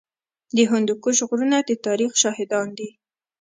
د 0.55 0.57
هندوکش 0.71 1.17
غرونه 1.29 1.57
د 1.63 1.71
تاریخ 1.85 2.11
شاهدان 2.21 2.67
دي 2.77 2.89